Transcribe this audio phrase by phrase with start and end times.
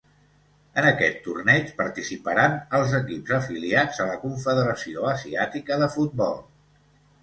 [0.81, 6.47] En aquest torneig participaran els equips afiliats a la Confederació Asiàtica de Futbol.